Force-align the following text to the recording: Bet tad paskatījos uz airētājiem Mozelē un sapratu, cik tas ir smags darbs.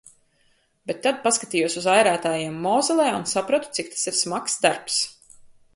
Bet 0.91 1.03
tad 1.07 1.19
paskatījos 1.27 1.77
uz 1.83 1.89
airētājiem 1.97 2.59
Mozelē 2.65 3.07
un 3.19 3.29
sapratu, 3.35 3.71
cik 3.79 3.95
tas 3.95 4.13
ir 4.13 4.21
smags 4.23 4.63
darbs. 4.67 5.03